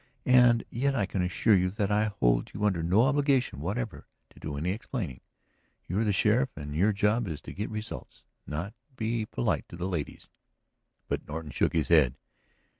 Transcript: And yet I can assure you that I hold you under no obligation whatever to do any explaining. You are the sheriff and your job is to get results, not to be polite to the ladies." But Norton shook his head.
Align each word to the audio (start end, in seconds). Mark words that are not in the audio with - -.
And 0.25 0.63
yet 0.71 0.95
I 0.95 1.05
can 1.05 1.21
assure 1.21 1.53
you 1.55 1.69
that 1.69 1.91
I 1.91 2.05
hold 2.05 2.49
you 2.55 2.65
under 2.65 2.81
no 2.81 3.01
obligation 3.01 3.59
whatever 3.59 4.07
to 4.31 4.39
do 4.39 4.57
any 4.57 4.71
explaining. 4.71 5.21
You 5.85 5.99
are 5.99 6.03
the 6.03 6.11
sheriff 6.11 6.49
and 6.55 6.75
your 6.75 6.91
job 6.91 7.27
is 7.27 7.39
to 7.41 7.53
get 7.53 7.69
results, 7.69 8.25
not 8.47 8.69
to 8.87 8.93
be 8.95 9.27
polite 9.27 9.67
to 9.69 9.75
the 9.75 9.87
ladies." 9.87 10.27
But 11.07 11.27
Norton 11.27 11.51
shook 11.51 11.73
his 11.73 11.89
head. 11.89 12.15